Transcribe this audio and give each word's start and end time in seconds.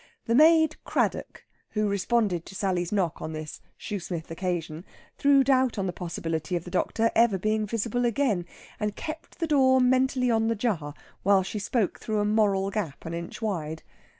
The 0.25 0.33
maid 0.33 0.77
Craddock, 0.83 1.45
who 1.73 1.87
responded 1.87 2.43
to 2.47 2.55
Sally's 2.55 2.91
knock 2.91 3.21
on 3.21 3.33
this 3.33 3.61
Shoosmith 3.79 4.31
occasion, 4.31 4.83
threw 5.19 5.43
doubt 5.43 5.77
on 5.77 5.85
the 5.85 5.93
possibility 5.93 6.55
of 6.55 6.63
the 6.63 6.71
doctor 6.71 7.11
ever 7.15 7.37
being 7.37 7.67
visible 7.67 8.03
again, 8.03 8.47
and 8.79 8.95
kept 8.95 9.37
the 9.37 9.45
door 9.45 9.79
mentally 9.79 10.31
on 10.31 10.47
the 10.47 10.55
jar 10.55 10.95
while 11.21 11.43
she 11.43 11.59
spoke 11.59 11.99
through 11.99 12.17
a 12.19 12.25
moral 12.25 12.71
gap 12.71 13.05
an 13.05 13.13
inch 13.13 13.43
wide. 13.43 13.83